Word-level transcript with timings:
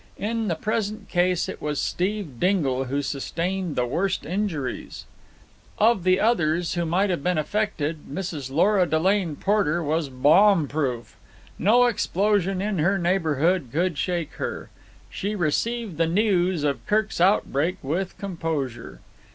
In 0.17 0.47
the 0.47 0.55
present 0.55 1.09
case 1.09 1.47
it 1.47 1.61
was 1.61 1.79
Steve 1.79 2.39
Dingle 2.39 2.85
who 2.85 3.03
sustained 3.03 3.75
the 3.75 3.85
worst 3.85 4.25
injuries. 4.25 5.05
Of 5.77 6.03
the 6.05 6.19
others 6.19 6.73
who 6.73 6.87
might 6.87 7.11
have 7.11 7.21
been 7.23 7.37
affected, 7.37 8.07
Mrs. 8.11 8.49
Lora 8.49 8.87
Delane 8.87 9.35
Porter 9.35 9.83
was 9.83 10.09
bomb 10.09 10.67
proof. 10.67 11.15
No 11.59 11.85
explosion 11.85 12.63
in 12.63 12.79
her 12.79 12.97
neighbourhood 12.97 13.69
could 13.71 13.95
shake 13.99 14.31
her. 14.37 14.71
She 15.11 15.35
received 15.35 15.97
the 15.97 16.07
news 16.07 16.63
of 16.63 16.83
Kirk's 16.87 17.21
outbreak 17.21 17.77
with 17.83 18.17
composure. 18.17 19.01